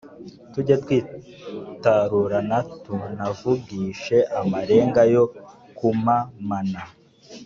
tujye 0.51 0.75
twitarurana 0.83 2.57
tunavugishe 2.83 4.17
amarenga 4.39 5.01
yo 5.13 5.23
kumamana. 5.77 6.81